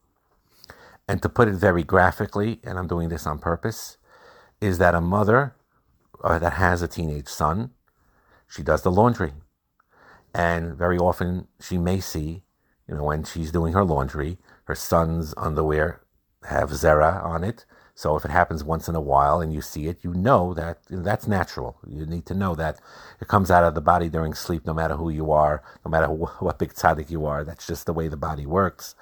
And 1.07 1.21
to 1.21 1.29
put 1.29 1.47
it 1.47 1.55
very 1.55 1.83
graphically, 1.83 2.59
and 2.63 2.77
I'm 2.77 2.87
doing 2.87 3.09
this 3.09 3.25
on 3.25 3.39
purpose, 3.39 3.97
is 4.61 4.77
that 4.77 4.95
a 4.95 5.01
mother 5.01 5.55
uh, 6.23 6.39
that 6.39 6.53
has 6.53 6.81
a 6.81 6.87
teenage 6.87 7.27
son, 7.27 7.71
she 8.47 8.63
does 8.63 8.81
the 8.81 8.91
laundry. 8.91 9.33
And 10.37 10.75
very 10.75 10.97
often 10.97 11.47
she 11.59 11.77
may 11.77 11.99
see 11.99 12.43
you 12.87 12.95
know, 12.95 13.03
when 13.03 13.23
she's 13.23 13.51
doing 13.51 13.73
her 13.73 13.83
laundry, 13.83 14.37
her 14.65 14.75
son's 14.75 15.33
underwear 15.35 16.01
have 16.45 16.69
zera 16.69 17.23
on 17.23 17.43
it. 17.43 17.65
So 17.95 18.15
if 18.15 18.23
it 18.23 18.31
happens 18.31 18.63
once 18.63 18.87
in 18.87 18.95
a 18.95 19.01
while 19.01 19.41
and 19.41 19.51
you 19.51 19.61
see 19.61 19.87
it, 19.87 20.03
you 20.03 20.13
know 20.13 20.53
that 20.53 20.79
that's 20.89 21.27
natural. 21.27 21.77
You 21.85 22.05
need 22.05 22.25
to 22.27 22.35
know 22.35 22.53
that 22.55 22.79
it 23.19 23.27
comes 23.27 23.49
out 23.49 23.63
of 23.63 23.73
the 23.73 23.81
body 23.81 24.07
during 24.07 24.33
sleep, 24.33 24.65
no 24.65 24.73
matter 24.73 24.95
who 24.95 25.09
you 25.09 25.31
are, 25.31 25.63
no 25.83 25.89
matter 25.89 26.07
what 26.11 26.59
big 26.59 26.73
tzaddik 26.73 27.09
you 27.09 27.25
are. 27.25 27.43
That's 27.43 27.67
just 27.67 27.85
the 27.85 27.93
way 27.93 28.07
the 28.07 28.17
body 28.17 28.45
works. 28.45 28.95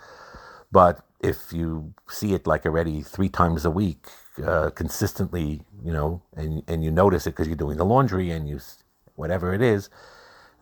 But 0.71 1.05
if 1.19 1.51
you 1.53 1.93
see 2.09 2.33
it 2.33 2.47
like 2.47 2.65
already 2.65 3.01
three 3.01 3.29
times 3.29 3.65
a 3.65 3.71
week, 3.71 4.07
uh, 4.43 4.69
consistently, 4.71 5.61
you 5.83 5.93
know, 5.93 6.21
and 6.35 6.63
and 6.67 6.83
you 6.83 6.91
notice 6.91 7.27
it 7.27 7.31
because 7.31 7.47
you're 7.47 7.55
doing 7.55 7.77
the 7.77 7.85
laundry 7.85 8.31
and 8.31 8.49
you, 8.49 8.59
whatever 9.15 9.53
it 9.53 9.61
is, 9.61 9.89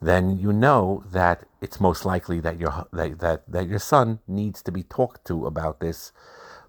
then 0.07 0.39
you 0.39 0.53
know 0.53 1.03
that 1.11 1.45
it's 1.61 1.79
most 1.79 2.05
likely 2.05 2.39
that 2.41 2.59
your 2.59 2.87
that, 2.93 3.19
that 3.19 3.51
that 3.51 3.67
your 3.67 3.79
son 3.79 4.19
needs 4.27 4.61
to 4.63 4.71
be 4.71 4.83
talked 4.83 5.25
to 5.27 5.45
about 5.45 5.79
this 5.79 6.11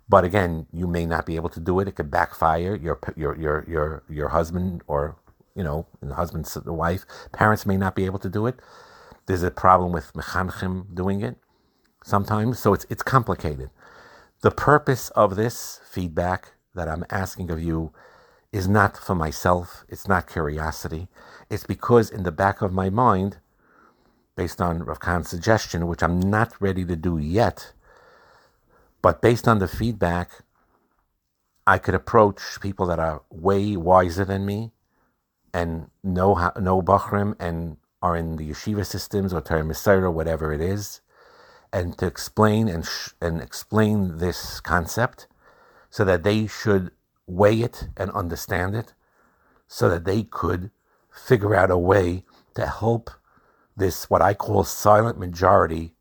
but 0.09 0.25
again, 0.25 0.67
you 0.73 0.87
may 0.87 1.07
not 1.07 1.27
be 1.27 1.37
able 1.37 1.49
to 1.51 1.61
do 1.61 1.81
it. 1.81 1.89
It 1.89 1.97
could 1.97 2.11
backfire. 2.11 2.77
Your 2.77 2.99
your 3.17 3.37
your 3.37 3.65
your 3.69 4.03
your 4.09 4.29
husband 4.29 4.83
or 4.87 5.17
you 5.55 5.65
know, 5.65 5.87
the 6.03 6.15
husband's 6.15 6.55
the 6.55 6.73
wife, 6.73 7.07
parents 7.33 7.65
may 7.67 7.77
not 7.77 7.95
be 7.95 8.05
able 8.05 8.19
to 8.21 8.29
do 8.29 8.47
it. 8.47 8.57
There's 9.27 9.43
a 9.43 9.51
problem 9.51 9.93
with 9.93 10.13
mechanchim 10.15 10.95
doing 10.95 11.23
it 11.23 11.37
sometimes, 12.05 12.59
so 12.59 12.75
it's 12.75 12.87
it's 12.91 13.03
complicated. 13.03 13.71
The 14.43 14.51
purpose 14.51 15.11
of 15.11 15.37
this 15.37 15.81
feedback 15.91 16.53
that 16.75 16.89
I'm 16.89 17.05
asking 17.11 17.51
of 17.51 17.63
you 17.63 17.93
is 18.55 18.69
not 18.69 18.97
for 18.97 19.17
myself. 19.17 19.85
It's 19.89 20.07
not 20.07 20.31
curiosity. 20.31 21.09
It's 21.51 21.67
because 21.67 22.09
in 22.09 22.23
the 22.23 22.31
back 22.31 22.63
of 22.63 22.73
my 22.73 22.89
mind, 22.89 23.39
based 24.37 24.61
on 24.61 24.85
Rav 24.85 25.01
Kahan's 25.01 25.29
suggestion, 25.29 25.89
which 25.89 26.05
I'm 26.05 26.21
not 26.21 26.53
ready 26.61 26.85
to 26.85 26.95
do 26.95 27.19
yet, 27.19 27.73
but 29.03 29.21
based 29.21 29.49
on 29.49 29.59
the 29.59 29.67
feedback, 29.67 30.45
I 31.67 31.79
could 31.79 31.97
approach 31.97 32.61
people 32.61 32.87
that 32.87 33.01
are 33.01 33.23
way 33.29 33.77
wiser 33.77 34.25
than 34.25 34.47
me 34.47 34.71
and 35.53 35.91
know 36.05 36.37
how, 36.37 36.53
know 36.61 36.81
Bachrim 36.81 37.35
and 37.41 37.79
are 38.01 38.17
in 38.17 38.37
the 38.37 38.51
yeshiva 38.51 38.87
systems 38.87 39.33
or 39.35 39.41
Torah 39.41 39.65
or 40.03 40.11
whatever 40.13 40.53
it 40.53 40.61
is, 40.61 41.01
and 41.73 41.99
to 41.99 42.07
explain 42.07 42.69
and 42.69 42.87
sh- 42.87 43.15
and 43.21 43.43
explain 43.43 44.19
this 44.19 44.61
concept, 44.61 45.27
so 45.91 46.05
that 46.05 46.23
they 46.23 46.47
should 46.47 46.93
weigh 47.27 47.61
it 47.61 47.89
and 47.97 48.11
understand 48.11 48.75
it, 48.75 48.95
so 49.67 49.89
that 49.89 50.05
they 50.05 50.23
could 50.23 50.71
figure 51.11 51.55
out 51.55 51.71
a 51.71 51.79
way 51.79 52.25
to 52.55 52.67
help 52.67 53.11
this 53.77 54.09
what 54.11 54.23
I 54.23 54.35
call 54.35 54.65
silent 54.65 55.19
majority 55.19 55.95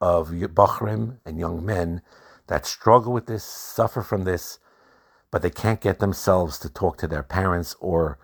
of 0.00 0.28
Bachrim 0.28 1.18
and 1.24 1.38
young 1.38 1.64
men 1.64 2.02
that 2.46 2.66
struggle 2.66 3.12
with 3.12 3.26
this, 3.26 3.42
suffer 3.42 4.02
from 4.02 4.24
this, 4.24 4.58
but 5.30 5.42
they 5.42 5.50
can't 5.50 5.80
get 5.80 5.98
themselves 5.98 6.58
to 6.60 6.68
talk 6.68 6.98
to 6.98 7.08
their 7.08 7.22
parents 7.22 7.74
or 7.80 8.18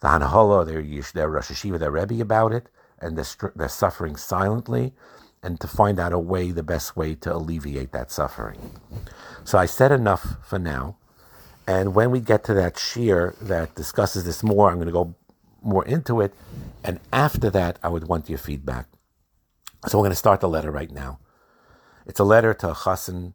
the 0.00 0.08
Hanhala, 0.08 0.66
their, 0.66 0.82
their 1.14 1.30
Rosh 1.30 1.50
Yeshiva, 1.50 1.78
their 1.78 1.92
Rebbe 1.92 2.20
about 2.20 2.52
it, 2.52 2.68
and 2.98 3.16
they're, 3.16 3.52
they're 3.54 3.68
suffering 3.68 4.16
silently, 4.16 4.92
and 5.42 5.60
to 5.60 5.68
find 5.68 6.00
out 6.00 6.12
a 6.12 6.18
way, 6.18 6.50
the 6.50 6.62
best 6.62 6.96
way 6.96 7.14
to 7.16 7.34
alleviate 7.34 7.92
that 7.92 8.10
suffering. 8.10 8.80
So 9.44 9.58
I 9.58 9.66
said 9.66 9.92
enough 9.92 10.36
for 10.42 10.58
now. 10.58 10.96
And 11.80 11.94
when 11.94 12.10
we 12.10 12.20
get 12.20 12.44
to 12.44 12.54
that 12.54 12.74
shiur 12.74 13.38
that 13.40 13.74
discusses 13.74 14.24
this 14.24 14.42
more, 14.42 14.70
I'm 14.70 14.76
going 14.76 14.86
to 14.86 14.92
go 14.92 15.14
more 15.62 15.84
into 15.84 16.20
it. 16.20 16.34
And 16.84 17.00
after 17.12 17.48
that, 17.50 17.78
I 17.82 17.88
would 17.88 18.08
want 18.08 18.28
your 18.28 18.38
feedback. 18.38 18.86
So 19.88 19.98
we're 19.98 20.02
going 20.02 20.12
to 20.12 20.16
start 20.16 20.40
the 20.40 20.48
letter 20.48 20.70
right 20.70 20.90
now. 20.90 21.18
It's 22.06 22.20
a 22.20 22.24
letter 22.24 22.52
to 22.54 22.70
a 22.70 22.74
chassan 22.74 23.34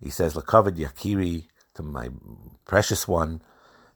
he 0.00 0.10
says, 0.10 0.34
Lakavad 0.34 0.76
Yakiri, 0.76 1.46
to 1.74 1.82
my 1.82 2.08
precious 2.66 3.08
one. 3.08 3.42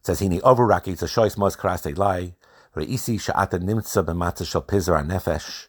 It 0.00 0.06
says, 0.06 0.20
Hini 0.20 0.40
overraki, 0.40 0.88
it's 0.88 1.02
a 1.02 1.06
shois 1.06 1.38
mos 1.38 1.56
lai. 1.96 2.34
Re'isi 2.74 3.20
sha'ata 3.20 3.60
nimtza 3.60 4.04
b'matzah 4.04 4.46
shel 4.46 4.62
pizar 4.62 5.06
nefesh. 5.06 5.68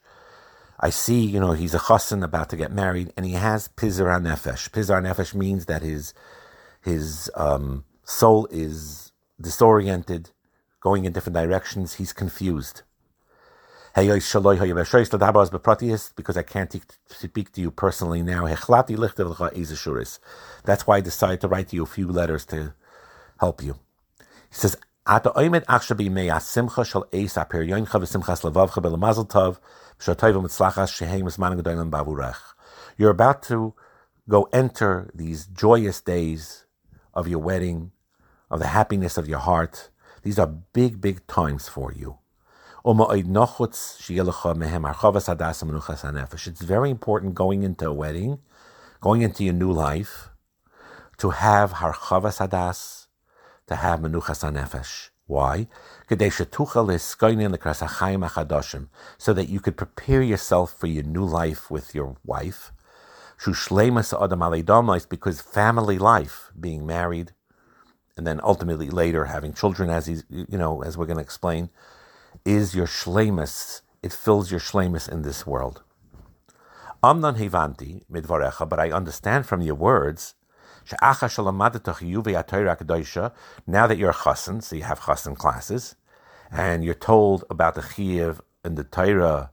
I 0.80 0.90
see, 0.90 1.24
you 1.24 1.40
know, 1.40 1.52
he's 1.52 1.76
a 1.76 1.80
chassan 1.80 2.24
about 2.24 2.50
to 2.50 2.58
get 2.58 2.72
married, 2.72 3.14
and 3.16 3.26
he 3.26 3.34
has 3.34 3.68
pizar 3.68 4.20
nefesh. 4.22 4.70
Pizar 4.70 5.02
nefesh 5.02 5.36
means 5.36 5.66
that 5.66 5.82
his 5.82 6.14
his 6.82 7.30
um, 7.36 7.86
soul 8.04 8.48
is 8.52 9.12
disoriented, 9.40 10.32
going 10.80 11.06
in 11.06 11.14
different 11.14 11.36
directions. 11.36 11.96
He's 11.96 12.14
confused 12.14 12.84
because 13.96 14.24
I 16.36 16.44
can't 16.44 16.76
speak 17.08 17.52
to 17.52 17.62
you 17.62 17.70
personally 17.70 18.24
now. 18.24 18.48
That's 18.48 18.68
why 20.88 20.98
I 20.98 21.02
decided 21.02 21.42
to 21.42 21.48
write 21.48 21.68
to 21.70 21.76
you 21.76 21.84
a 21.84 21.86
few 21.86 22.08
letters 22.08 22.44
to 22.48 22.74
help 23.40 23.64
you. 23.64 23.74
He 24.50 24.56
says, 24.56 24.76
You're 32.98 33.12
about 33.12 33.44
to 33.44 33.74
go 34.30 34.50
enter 34.54 35.12
these 35.14 35.46
joyous 35.46 36.02
days 36.02 36.63
of 37.14 37.28
your 37.28 37.40
wedding, 37.40 37.92
of 38.50 38.60
the 38.60 38.68
happiness 38.68 39.18
of 39.18 39.28
your 39.28 39.40
heart. 39.40 39.90
These 40.24 40.40
are 40.40 40.48
big, 40.48 41.02
big 41.02 41.26
times 41.28 41.68
for 41.68 41.92
you. 41.92 42.18
It's 46.46 46.62
very 46.62 46.90
important 46.90 47.34
going 47.34 47.64
into 47.64 47.88
a 47.88 47.94
wedding, 47.94 48.40
going 49.02 49.22
into 49.22 49.44
your 49.44 49.54
new 49.54 49.72
life, 49.72 50.30
to 51.18 51.30
have 51.30 51.74
harchavas 51.74 52.40
hadas, 52.46 53.08
to 53.68 53.76
have 53.76 54.00
menuchas 54.02 54.44
hanefesh. 54.44 55.10
Why? 55.26 55.68
So 59.18 59.34
that 59.34 59.50
you 59.50 59.60
could 59.62 59.78
prepare 59.78 60.22
yourself 60.22 60.78
for 60.78 60.88
your 60.88 61.04
new 61.04 61.24
life 61.24 61.72
with 61.72 61.96
your 61.96 62.18
wife. 62.26 62.74
Because 63.44 65.42
family 65.42 65.98
life, 65.98 66.52
being 66.60 66.86
married, 66.86 67.32
and 68.16 68.28
then 68.28 68.40
ultimately 68.44 68.90
later 68.90 69.26
having 69.26 69.54
children, 69.54 69.90
as 69.90 70.06
he's, 70.06 70.24
you 70.30 70.58
know, 70.58 70.84
as 70.84 70.98
we're 70.98 71.06
going 71.06 71.18
to 71.18 71.24
explain, 71.24 71.70
is 72.46 72.76
your 72.76 72.88
shlemus. 72.88 73.82
It 74.02 74.14
fills 74.14 74.52
your 74.52 74.60
shlemus 74.60 75.10
in 75.10 75.24
this 75.24 75.48
world. 75.48 75.84
Amnan 77.04 77.38
hevanti 77.38 78.04
midvarecha, 78.12 78.70
but 78.70 78.80
I 78.80 78.92
understand 78.92 79.46
from 79.46 79.62
your 79.62 79.76
words. 79.76 80.36
Now 81.02 81.14
that 81.14 81.32
you're 83.98 84.10
a 84.10 84.14
chassan, 84.14 84.64
so 84.64 84.76
you 84.76 84.84
have 84.84 85.00
chassan 85.02 85.36
classes, 85.36 85.96
and 86.52 86.84
you're 86.84 86.94
told 86.94 87.46
about 87.50 87.76
the 87.76 87.82
chiyuv 87.82 88.42
in 88.64 88.76
the 88.76 88.84
Torah, 88.84 89.52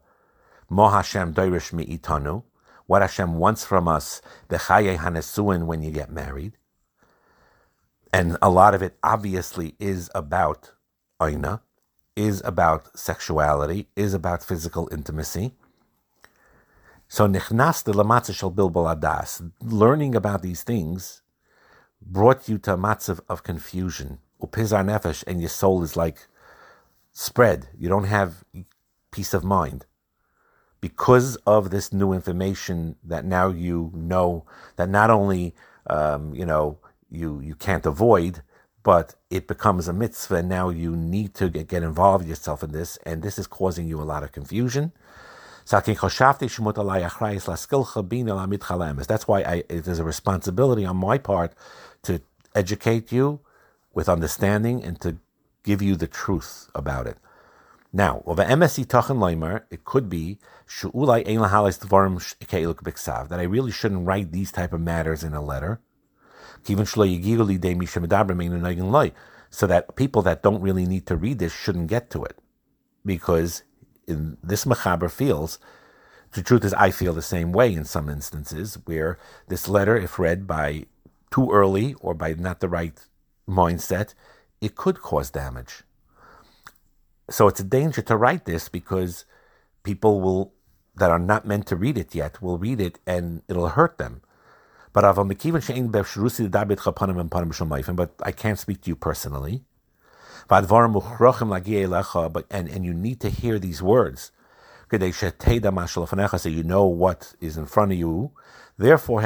Mo 0.68 0.88
Hashem 0.88 1.34
doirish 1.34 1.72
mi'itanu, 1.72 2.42
what 2.90 3.02
Hashem 3.02 3.38
wants 3.38 3.64
from 3.64 3.86
us, 3.86 4.20
the 4.48 4.56
chaye 4.56 4.98
hanesuin 4.98 5.66
when 5.66 5.80
you 5.80 5.92
get 5.92 6.10
married. 6.10 6.54
And 8.12 8.36
a 8.42 8.50
lot 8.50 8.74
of 8.74 8.82
it 8.82 8.96
obviously 9.00 9.76
is 9.78 10.10
about 10.12 10.72
aina 11.22 11.62
is 12.16 12.42
about 12.44 12.98
sexuality, 12.98 13.86
is 13.94 14.12
about 14.12 14.42
physical 14.42 14.88
intimacy. 14.90 15.52
So 17.06 17.28
nichnas 17.28 17.84
de 17.84 17.92
lamatzah 17.92 18.34
shel 18.34 18.50
bilbal 18.50 18.92
adas, 18.92 19.52
learning 19.62 20.16
about 20.16 20.42
these 20.42 20.64
things 20.64 21.22
brought 22.02 22.48
you 22.48 22.58
to 22.58 22.72
a 22.72 22.76
matzav 22.76 23.20
of 23.28 23.44
confusion. 23.44 24.18
Upizar 24.42 24.84
nefesh, 24.84 25.22
and 25.28 25.40
your 25.40 25.48
soul 25.48 25.84
is 25.84 25.96
like 25.96 26.26
spread. 27.12 27.68
You 27.78 27.88
don't 27.88 28.10
have 28.18 28.42
peace 29.12 29.32
of 29.32 29.44
mind 29.44 29.86
because 30.80 31.36
of 31.46 31.70
this 31.70 31.92
new 31.92 32.12
information 32.12 32.96
that 33.04 33.24
now 33.24 33.48
you 33.48 33.90
know 33.94 34.44
that 34.76 34.88
not 34.88 35.10
only 35.10 35.54
um, 35.88 36.34
you 36.34 36.46
know 36.46 36.78
you 37.10 37.40
you 37.40 37.54
can't 37.54 37.86
avoid, 37.86 38.42
but 38.82 39.14
it 39.28 39.46
becomes 39.46 39.88
a 39.88 39.92
mitzvah. 39.92 40.36
And 40.36 40.48
now 40.48 40.70
you 40.70 40.96
need 40.96 41.34
to 41.34 41.48
get, 41.48 41.68
get 41.68 41.82
involved 41.82 42.26
yourself 42.26 42.62
in 42.62 42.72
this, 42.72 42.96
and 43.04 43.22
this 43.22 43.38
is 43.38 43.46
causing 43.46 43.86
you 43.86 44.00
a 44.00 44.04
lot 44.04 44.22
of 44.22 44.32
confusion. 44.32 44.92
That's 49.06 49.28
why 49.28 49.42
I, 49.42 49.62
it 49.68 49.86
is 49.86 49.98
a 49.98 50.04
responsibility 50.04 50.84
on 50.84 50.96
my 50.96 51.18
part 51.18 51.52
to 52.02 52.20
educate 52.54 53.12
you 53.12 53.40
with 53.94 54.08
understanding 54.08 54.82
and 54.82 55.00
to 55.00 55.16
give 55.62 55.82
you 55.82 55.96
the 55.96 56.06
truth 56.06 56.70
about 56.74 57.06
it. 57.06 57.18
Now, 57.92 58.22
over 58.24 58.44
MSC 58.44 58.86
Tachan 58.86 59.18
Leimer, 59.18 59.64
it 59.70 59.84
could 59.84 60.08
be 60.08 60.38
that 63.28 63.40
I 63.40 63.42
really 63.42 63.72
shouldn't 63.72 64.06
write 64.06 64.30
these 64.30 64.52
type 64.52 64.72
of 64.72 64.80
matters 64.80 65.24
in 65.24 65.34
a 65.34 65.42
letter 65.42 65.80
so 69.50 69.66
that 69.66 69.96
people 69.96 70.22
that 70.22 70.42
don't 70.42 70.62
really 70.62 70.86
need 70.86 71.06
to 71.06 71.16
read 71.16 71.38
this 71.40 71.52
shouldn't 71.52 71.88
get 71.88 72.10
to 72.10 72.22
it. 72.22 72.38
Because 73.04 73.64
in 74.06 74.36
this 74.42 74.64
Mechaber 74.64 75.10
feels 75.10 75.58
The 76.32 76.42
truth 76.42 76.64
is, 76.64 76.74
I 76.74 76.92
feel 76.92 77.12
the 77.12 77.22
same 77.22 77.50
way 77.50 77.74
in 77.74 77.84
some 77.84 78.08
instances 78.08 78.78
where 78.84 79.18
this 79.48 79.68
letter, 79.68 79.96
if 79.96 80.18
read 80.18 80.46
by 80.46 80.86
too 81.32 81.50
early 81.50 81.94
or 82.00 82.14
by 82.14 82.34
not 82.34 82.60
the 82.60 82.68
right 82.68 82.98
mindset, 83.48 84.14
it 84.60 84.76
could 84.76 85.00
cause 85.00 85.30
damage. 85.30 85.82
So 87.30 87.46
it's 87.46 87.60
a 87.60 87.64
danger 87.64 88.02
to 88.02 88.16
write 88.16 88.44
this 88.44 88.68
because 88.68 89.24
people 89.84 90.20
will 90.20 90.52
that 90.96 91.10
are 91.10 91.18
not 91.18 91.46
meant 91.46 91.66
to 91.68 91.76
read 91.76 91.96
it 91.96 92.14
yet 92.14 92.42
will 92.42 92.58
read 92.58 92.80
it 92.80 92.98
and 93.06 93.42
it'll 93.48 93.68
hurt 93.68 93.98
them. 93.98 94.22
But 94.92 95.04
I 95.04 95.12
can't 98.32 98.58
speak 98.58 98.82
to 98.82 98.90
you 98.90 98.96
personally. 98.96 99.62
But 100.48 100.66
and, 102.50 102.68
and 102.68 102.84
you 102.84 102.92
need 102.92 103.20
to 103.20 103.30
hear 103.30 103.60
these 103.60 103.82
words. 103.82 104.32
So 104.90 104.98
you 106.48 106.62
know 106.64 106.84
what 106.84 107.34
is 107.40 107.56
in 107.56 107.66
front 107.66 107.92
of 107.92 107.98
you. 107.98 108.32
Therefore, 108.76 109.20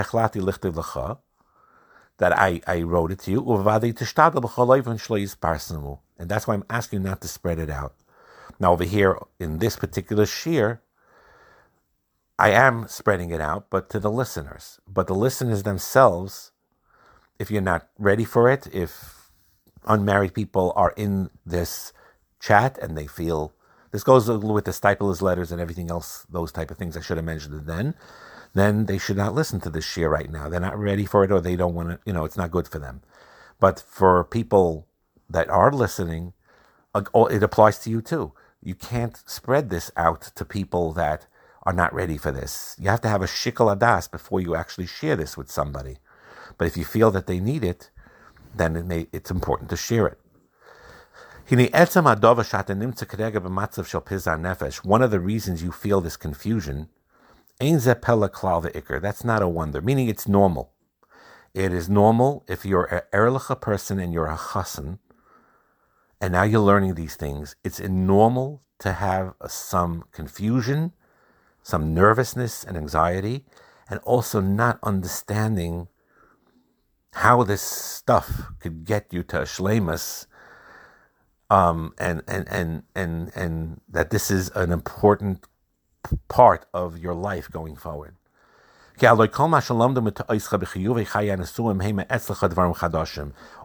that 2.18 2.38
I, 2.38 2.60
I 2.66 2.82
wrote 2.82 3.10
it 3.10 3.20
to 3.20 3.30
you. 3.30 3.40
And 6.18 6.28
that's 6.28 6.46
why 6.46 6.54
I'm 6.54 6.64
asking 6.70 7.00
you 7.00 7.08
not 7.08 7.20
to 7.22 7.28
spread 7.28 7.58
it 7.58 7.70
out. 7.70 7.94
Now, 8.60 8.72
over 8.72 8.84
here 8.84 9.18
in 9.40 9.58
this 9.58 9.76
particular 9.76 10.24
shiur, 10.24 10.78
I 12.38 12.50
am 12.50 12.86
spreading 12.88 13.30
it 13.30 13.40
out, 13.40 13.70
but 13.70 13.88
to 13.90 14.00
the 14.00 14.10
listeners. 14.10 14.80
But 14.86 15.06
the 15.06 15.14
listeners 15.14 15.62
themselves, 15.62 16.52
if 17.38 17.50
you're 17.50 17.62
not 17.62 17.88
ready 17.98 18.24
for 18.24 18.50
it, 18.50 18.68
if 18.72 19.30
unmarried 19.86 20.34
people 20.34 20.72
are 20.76 20.92
in 20.96 21.30
this 21.44 21.92
chat 22.40 22.78
and 22.78 22.96
they 22.96 23.06
feel 23.06 23.52
this 23.90 24.02
goes 24.02 24.28
with 24.28 24.64
the 24.64 24.72
Steipler's 24.72 25.22
letters 25.22 25.52
and 25.52 25.60
everything 25.60 25.88
else, 25.88 26.26
those 26.28 26.50
type 26.50 26.72
of 26.72 26.76
things 26.76 26.96
I 26.96 27.00
should 27.00 27.16
have 27.16 27.24
mentioned 27.24 27.66
then, 27.66 27.94
then 28.52 28.86
they 28.86 28.98
should 28.98 29.16
not 29.16 29.34
listen 29.34 29.60
to 29.60 29.70
this 29.70 29.84
shiur 29.84 30.10
right 30.10 30.30
now. 30.30 30.48
They're 30.48 30.58
not 30.58 30.76
ready 30.76 31.06
for 31.06 31.22
it 31.22 31.30
or 31.30 31.40
they 31.40 31.54
don't 31.54 31.74
want 31.74 31.90
to, 31.90 32.00
you 32.04 32.12
know, 32.12 32.24
it's 32.24 32.36
not 32.36 32.50
good 32.50 32.66
for 32.66 32.80
them. 32.80 33.02
But 33.60 33.78
for 33.78 34.24
people 34.24 34.88
that 35.34 35.50
are 35.50 35.72
listening, 35.72 36.32
oh, 37.12 37.26
it 37.26 37.42
applies 37.42 37.78
to 37.80 37.90
you 37.90 38.00
too. 38.00 38.32
You 38.62 38.74
can't 38.74 39.20
spread 39.26 39.68
this 39.68 39.90
out 39.96 40.22
to 40.36 40.44
people 40.44 40.92
that 40.92 41.26
are 41.64 41.72
not 41.72 41.92
ready 41.92 42.16
for 42.16 42.30
this. 42.30 42.76
You 42.78 42.88
have 42.88 43.00
to 43.02 43.08
have 43.08 43.20
a 43.20 43.26
shikal 43.26 43.76
adas 43.76 44.08
before 44.10 44.40
you 44.40 44.54
actually 44.54 44.86
share 44.86 45.16
this 45.16 45.36
with 45.36 45.50
somebody. 45.50 45.98
But 46.56 46.66
if 46.68 46.76
you 46.76 46.84
feel 46.84 47.10
that 47.10 47.26
they 47.26 47.40
need 47.40 47.64
it, 47.64 47.90
then 48.54 48.76
it 48.76 48.86
may, 48.86 49.08
it's 49.12 49.30
important 49.30 49.70
to 49.70 49.76
share 49.76 50.06
it. 50.06 50.20
One 54.84 55.02
of 55.02 55.10
the 55.10 55.20
reasons 55.20 55.62
you 55.62 55.72
feel 55.72 56.00
this 56.00 56.16
confusion, 56.16 56.88
that's 57.58 59.24
not 59.24 59.42
a 59.42 59.48
wonder, 59.48 59.80
meaning 59.82 60.08
it's 60.08 60.28
normal. 60.28 60.72
It 61.52 61.72
is 61.72 61.88
normal 61.88 62.44
if 62.48 62.64
you're 62.64 62.84
an 62.84 63.02
erlicha 63.12 63.60
person 63.60 63.98
and 63.98 64.12
you're 64.12 64.26
a 64.26 64.36
chassan, 64.36 64.98
and 66.24 66.32
now 66.32 66.42
you're 66.42 66.60
learning 66.60 66.94
these 66.94 67.16
things. 67.16 67.56
It's 67.62 67.80
normal 67.80 68.62
to 68.78 68.92
have 68.92 69.34
some 69.46 70.04
confusion 70.12 70.92
some 71.64 71.94
nervousness 71.94 72.62
and 72.62 72.76
anxiety, 72.76 73.42
and 73.88 73.98
also 74.00 74.40
not 74.40 74.78
understanding 74.82 75.88
how 77.14 77.42
this 77.42 77.62
stuff 77.62 78.52
could 78.60 78.84
get 78.84 79.12
you 79.12 79.22
to 79.22 79.40
a 79.40 79.46
um, 81.48 81.94
and, 81.98 82.22
and, 82.28 82.46
and, 82.48 82.82
and, 82.94 83.32
and 83.34 83.80
that 83.88 84.10
this 84.10 84.30
is 84.30 84.50
an 84.50 84.72
important 84.72 85.46
part 86.28 86.66
of 86.74 86.98
your 86.98 87.14
life 87.14 87.50
going 87.50 87.76
forward. 87.76 88.16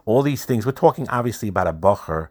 All 0.06 0.22
these 0.22 0.44
things, 0.44 0.66
we're 0.66 0.72
talking 0.72 1.08
obviously 1.08 1.48
about 1.48 1.66
a 1.66 1.72
bacher 1.72 2.28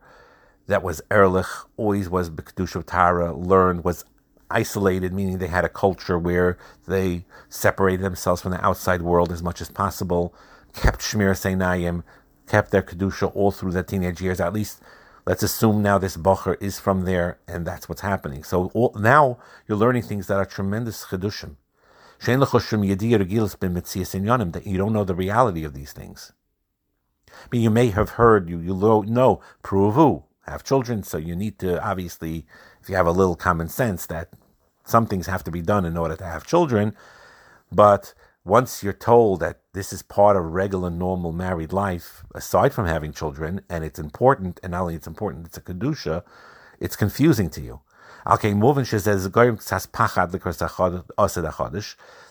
that 0.69 0.83
was 0.83 1.01
erlich, 1.09 1.47
always 1.77 2.07
was 2.09 2.29
B'kedusha 2.29 2.83
Tara, 2.85 3.33
learned, 3.33 3.83
was 3.83 4.05
isolated, 4.51 5.11
meaning 5.11 5.39
they 5.39 5.47
had 5.47 5.65
a 5.65 5.69
culture 5.69 6.17
where 6.17 6.59
they 6.87 7.25
separated 7.49 8.03
themselves 8.03 8.43
from 8.43 8.51
the 8.51 8.63
outside 8.63 9.01
world 9.01 9.31
as 9.31 9.41
much 9.41 9.61
as 9.61 9.69
possible, 9.69 10.31
kept 10.73 10.99
Shmiras 11.01 11.43
Einayim, 11.43 12.03
kept 12.45 12.69
their 12.69 12.83
Kedusha 12.83 13.35
all 13.35 13.49
through 13.51 13.71
their 13.71 13.81
teenage 13.81 14.21
years. 14.21 14.39
At 14.39 14.53
least, 14.53 14.79
let's 15.25 15.41
assume 15.41 15.81
now 15.81 15.97
this 15.97 16.15
Bocher 16.15 16.55
is 16.61 16.79
from 16.79 17.05
there, 17.05 17.39
and 17.47 17.65
that's 17.65 17.89
what's 17.89 18.01
happening. 18.01 18.43
So 18.43 18.69
all, 18.75 18.95
now 18.95 19.39
you're 19.67 19.77
learning 19.77 20.03
things 20.03 20.27
that 20.27 20.37
are 20.37 20.45
tremendous 20.45 21.05
Chedushim. 21.05 21.55
That 22.21 22.37
you 24.65 24.77
don't 24.77 24.93
know 24.93 25.03
the 25.03 25.15
reality 25.15 25.63
of 25.63 25.73
these 25.73 25.93
things. 25.93 26.33
Mean, 27.51 27.61
you 27.61 27.69
may 27.69 27.87
have 27.87 28.11
heard, 28.11 28.49
you, 28.49 28.59
you 28.59 28.73
know, 28.73 29.39
Pruvu, 29.63 30.23
have 30.49 30.63
children, 30.63 31.03
so 31.03 31.17
you 31.17 31.35
need 31.35 31.59
to 31.59 31.83
obviously, 31.83 32.45
if 32.81 32.89
you 32.89 32.95
have 32.95 33.07
a 33.07 33.11
little 33.11 33.35
common 33.35 33.69
sense, 33.69 34.05
that 34.07 34.29
some 34.85 35.05
things 35.05 35.27
have 35.27 35.43
to 35.43 35.51
be 35.51 35.61
done 35.61 35.85
in 35.85 35.97
order 35.97 36.15
to 36.15 36.25
have 36.25 36.45
children. 36.45 36.95
But 37.71 38.13
once 38.43 38.83
you're 38.83 38.93
told 38.93 39.39
that 39.41 39.59
this 39.73 39.93
is 39.93 40.01
part 40.01 40.35
of 40.35 40.43
regular, 40.45 40.89
normal 40.89 41.31
married 41.31 41.71
life, 41.71 42.23
aside 42.33 42.73
from 42.73 42.87
having 42.87 43.13
children, 43.13 43.61
and 43.69 43.83
it's 43.83 43.99
important, 43.99 44.59
and 44.63 44.71
not 44.71 44.81
only 44.81 44.95
it's 44.95 45.07
important, 45.07 45.45
it's 45.45 45.57
a 45.57 45.61
kedusha, 45.61 46.23
it's 46.79 46.95
confusing 46.95 47.49
to 47.51 47.61
you. 47.61 47.81
Okay, 48.27 48.53
moving 48.53 48.83
she 48.83 48.99
says 48.99 49.23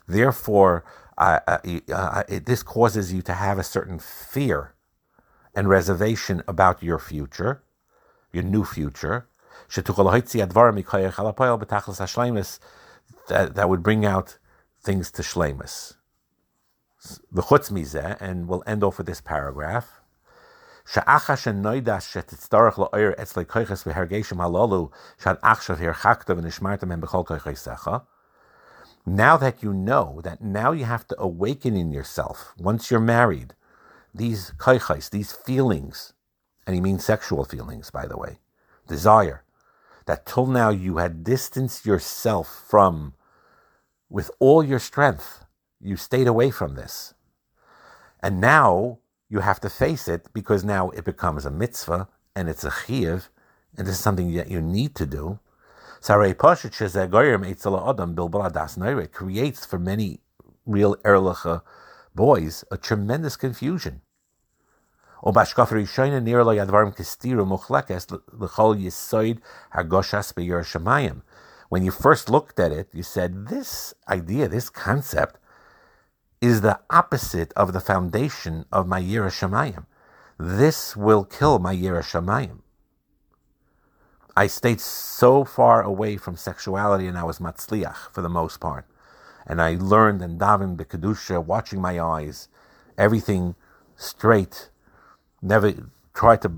Therefore, 0.08 0.84
uh, 1.18 1.40
uh, 1.46 1.58
uh, 1.92 2.22
it, 2.28 2.46
this 2.46 2.62
causes 2.62 3.12
you 3.12 3.22
to 3.22 3.32
have 3.32 3.58
a 3.58 3.62
certain 3.62 3.98
fear 3.98 4.74
and 5.54 5.68
reservation 5.68 6.42
about 6.46 6.82
your 6.82 6.98
future, 6.98 7.62
your 8.32 8.44
new 8.44 8.64
future 8.64 9.28
that, 13.28 13.54
that 13.54 13.68
would 13.68 13.82
bring 13.82 14.04
out 14.06 14.38
things 14.82 15.10
to 15.12 15.22
shlemus. 15.22 15.94
The 17.30 17.42
chutz 17.42 17.70
mizeh, 17.70 18.20
and 18.20 18.48
we'll 18.48 18.64
end 18.66 18.82
off 18.82 18.98
with 18.98 19.06
this 19.06 19.20
paragraph. 19.20 20.00
Now 29.06 29.36
that 29.36 29.62
you 29.62 29.72
know 29.72 30.20
that 30.22 30.40
now 30.40 30.72
you 30.72 30.84
have 30.84 31.06
to 31.08 31.20
awaken 31.20 31.76
in 31.76 31.92
yourself, 31.92 32.54
once 32.58 32.90
you're 32.90 33.00
married, 33.00 33.54
these 34.14 34.52
koichais, 34.58 35.10
these 35.10 35.32
feelings, 35.32 36.14
and 36.68 36.74
he 36.74 36.82
means 36.82 37.02
sexual 37.02 37.46
feelings, 37.46 37.90
by 37.90 38.06
the 38.06 38.18
way, 38.18 38.40
desire, 38.86 39.42
that 40.04 40.26
till 40.26 40.44
now 40.44 40.68
you 40.68 40.98
had 40.98 41.24
distanced 41.24 41.86
yourself 41.86 42.62
from 42.68 43.14
with 44.10 44.30
all 44.38 44.62
your 44.62 44.78
strength. 44.78 45.46
You 45.80 45.96
stayed 45.96 46.26
away 46.26 46.50
from 46.50 46.74
this. 46.74 47.14
And 48.22 48.38
now 48.38 48.98
you 49.30 49.40
have 49.40 49.60
to 49.60 49.70
face 49.70 50.08
it 50.08 50.28
because 50.34 50.62
now 50.62 50.90
it 50.90 51.06
becomes 51.06 51.46
a 51.46 51.50
mitzvah 51.50 52.06
and 52.36 52.50
it's 52.50 52.64
a 52.64 52.70
chiyuv, 52.70 53.30
and 53.78 53.86
this 53.86 53.94
is 53.94 54.00
something 54.02 54.34
that 54.34 54.50
you 54.50 54.60
need 54.60 54.94
to 54.96 55.06
do. 55.06 55.38
Creates 59.12 59.64
for 59.64 59.78
many 59.78 60.20
real 60.66 60.96
erlacha 60.96 61.62
boys 62.14 62.64
a 62.70 62.76
tremendous 62.76 63.36
confusion. 63.36 64.02
When 65.20 65.34
you 71.84 71.90
first 71.90 72.30
looked 72.30 72.60
at 72.60 72.72
it, 72.72 72.88
you 72.92 73.02
said, 73.02 73.48
this 73.48 73.94
idea, 74.08 74.48
this 74.48 74.70
concept, 74.70 75.38
is 76.40 76.60
the 76.60 76.78
opposite 76.88 77.52
of 77.54 77.72
the 77.72 77.80
foundation 77.80 78.64
of 78.70 78.86
my 78.86 79.02
Yira 79.02 79.30
Shemayim. 79.30 79.86
This 80.38 80.96
will 80.96 81.24
kill 81.24 81.58
my 81.58 81.74
Yira 81.74 82.02
Shemayim. 82.02 82.60
I 84.36 84.46
stayed 84.46 84.80
so 84.80 85.44
far 85.44 85.82
away 85.82 86.16
from 86.16 86.36
sexuality 86.36 87.08
and 87.08 87.18
I 87.18 87.24
was 87.24 87.40
matzliach 87.40 88.12
for 88.12 88.22
the 88.22 88.28
most 88.28 88.60
part. 88.60 88.86
And 89.44 89.60
I 89.60 89.74
learned 89.74 90.22
and 90.22 90.38
davened 90.38 90.78
the 90.78 90.84
Kedusha, 90.84 91.44
watching 91.44 91.80
my 91.80 91.98
eyes, 91.98 92.48
everything 92.96 93.56
straight 93.96 94.70
never 95.42 95.72
tried 96.14 96.42
to 96.42 96.52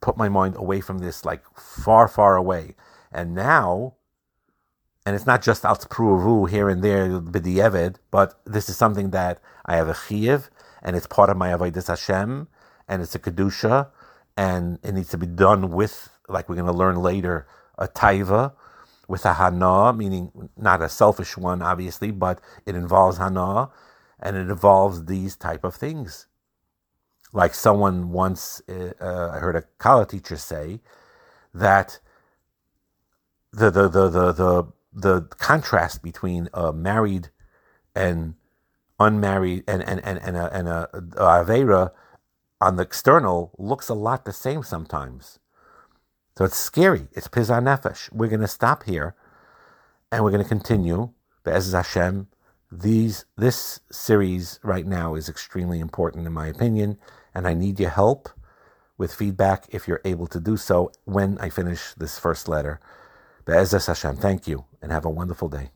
put 0.00 0.16
my 0.16 0.28
mind 0.28 0.56
away 0.56 0.80
from 0.80 0.98
this, 0.98 1.24
like 1.24 1.42
far, 1.56 2.08
far 2.08 2.36
away. 2.36 2.74
And 3.12 3.34
now, 3.34 3.94
and 5.04 5.14
it's 5.14 5.26
not 5.26 5.42
just 5.42 5.64
alt 5.64 5.88
pruvu 5.88 6.48
here 6.48 6.68
and 6.68 6.82
there, 6.82 7.08
b'di'evid, 7.08 7.96
but 8.10 8.40
this 8.44 8.68
is 8.68 8.76
something 8.76 9.10
that 9.10 9.40
I 9.64 9.76
have 9.76 9.88
a 9.88 9.94
chiv, 9.94 10.50
and 10.82 10.96
it's 10.96 11.06
part 11.06 11.30
of 11.30 11.36
my 11.36 11.50
avodas 11.50 11.88
Hashem, 11.88 12.48
and 12.88 13.02
it's 13.02 13.14
a 13.14 13.18
kedusha, 13.18 13.88
and 14.36 14.78
it 14.82 14.92
needs 14.92 15.10
to 15.10 15.18
be 15.18 15.26
done 15.26 15.70
with, 15.70 16.10
like 16.28 16.48
we're 16.48 16.56
going 16.56 16.66
to 16.66 16.72
learn 16.72 16.96
later, 16.96 17.46
a 17.78 17.88
taiva, 17.88 18.52
with 19.08 19.24
a 19.24 19.34
hana, 19.34 19.92
meaning 19.92 20.50
not 20.56 20.82
a 20.82 20.88
selfish 20.88 21.36
one, 21.36 21.62
obviously, 21.62 22.10
but 22.10 22.40
it 22.66 22.74
involves 22.74 23.18
hana, 23.18 23.70
and 24.20 24.36
it 24.36 24.50
involves 24.50 25.04
these 25.04 25.36
type 25.36 25.64
of 25.64 25.74
things. 25.74 26.26
Like 27.36 27.52
someone 27.52 28.12
once, 28.12 28.62
uh, 28.66 28.92
uh 28.98 29.30
I 29.34 29.38
heard 29.40 29.56
a 29.56 29.64
Kala 29.76 30.06
teacher 30.06 30.38
say 30.38 30.80
that 31.52 32.00
the 33.52 33.70
the 33.70 33.88
the 33.88 34.08
the 34.08 34.32
the, 34.32 34.64
the 34.94 35.20
contrast 35.36 36.02
between 36.02 36.48
a 36.54 36.72
married 36.72 37.28
and 37.94 38.36
unmarried 38.98 39.64
and 39.68 39.82
and 39.82 40.00
and, 40.02 40.18
and 40.18 40.36
a, 40.38 40.50
and 40.56 40.66
a, 40.66 40.88
a 40.94 41.44
avera 41.44 41.90
on 42.58 42.76
the 42.76 42.84
external 42.84 43.52
looks 43.58 43.90
a 43.90 43.94
lot 43.94 44.24
the 44.24 44.32
same 44.32 44.62
sometimes. 44.62 45.38
So 46.38 46.46
it's 46.46 46.56
scary. 46.56 47.08
It's 47.12 47.28
pizar 47.28 47.62
nefesh. 47.62 48.10
We're 48.12 48.28
going 48.28 48.40
to 48.40 48.48
stop 48.48 48.84
here, 48.84 49.14
and 50.10 50.24
we're 50.24 50.30
going 50.30 50.42
to 50.42 50.48
continue. 50.48 51.10
Be'ez 51.44 51.72
Hashem. 51.72 52.28
These 52.72 53.26
this 53.36 53.80
series 53.92 54.58
right 54.62 54.86
now 54.86 55.14
is 55.14 55.28
extremely 55.28 55.80
important 55.80 56.26
in 56.26 56.32
my 56.32 56.48
opinion, 56.48 56.98
and 57.36 57.46
I 57.46 57.52
need 57.52 57.78
your 57.78 57.90
help 57.90 58.30
with 58.96 59.12
feedback 59.12 59.66
if 59.68 59.86
you're 59.86 60.00
able 60.06 60.26
to 60.28 60.40
do 60.40 60.56
so 60.56 60.90
when 61.04 61.36
I 61.36 61.50
finish 61.50 61.92
this 61.92 62.18
first 62.18 62.48
letter. 62.48 62.80
Be'ez 63.44 63.72
Hashem. 63.72 64.16
Thank 64.16 64.48
you, 64.48 64.64
and 64.80 64.90
have 64.90 65.04
a 65.04 65.10
wonderful 65.10 65.50
day. 65.50 65.75